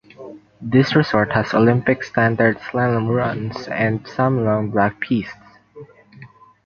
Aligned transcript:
This 0.59 0.95
resort 0.95 1.31
has 1.33 1.53
Olympic-standard 1.53 2.57
slalom 2.57 3.07
runs 3.15 3.67
and 3.67 4.07
some 4.07 4.43
long 4.43 4.71
black 4.71 4.99
pistes. 4.99 5.37